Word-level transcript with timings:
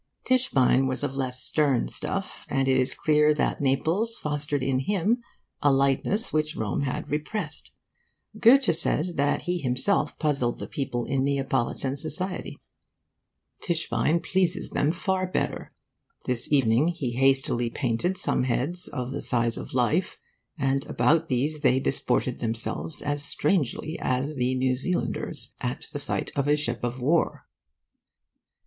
Tischbein 0.25 0.87
was 0.87 1.03
of 1.03 1.15
less 1.15 1.43
stern 1.43 1.87
stuff, 1.87 2.47
and 2.49 2.67
it 2.67 2.75
is 2.75 2.95
clear 2.95 3.35
that 3.35 3.61
Naples 3.61 4.17
fostered 4.17 4.63
in 4.63 4.79
him 4.79 5.21
a 5.61 5.71
lightness 5.71 6.33
which 6.33 6.55
Rome 6.55 6.81
had 6.81 7.07
repressed. 7.07 7.69
Goethe 8.39 8.75
says 8.75 9.13
that 9.13 9.43
he 9.43 9.59
himself 9.59 10.17
puzzled 10.17 10.57
the 10.57 10.65
people 10.65 11.05
in 11.05 11.23
Neapolitan 11.23 11.95
society: 11.95 12.57
'Tischbein 13.61 14.21
pleases 14.23 14.71
them 14.71 14.91
far 14.91 15.27
better. 15.27 15.71
This 16.25 16.51
evening 16.51 16.87
he 16.87 17.11
hastily 17.11 17.69
painted 17.69 18.17
some 18.17 18.45
heads 18.45 18.87
of 18.87 19.11
the 19.11 19.21
size 19.21 19.55
of 19.55 19.75
life, 19.75 20.17
and 20.57 20.83
about 20.87 21.29
these 21.29 21.59
they 21.59 21.79
disported 21.79 22.39
themselves 22.39 23.03
as 23.03 23.23
strangely 23.23 23.99
as 24.01 24.35
the 24.35 24.55
New 24.55 24.75
Zealanders 24.75 25.53
at 25.61 25.85
the 25.93 25.99
sight 25.99 26.31
of 26.35 26.47
a 26.47 26.55
ship 26.57 26.83
of 26.83 26.99
war. 26.99 27.45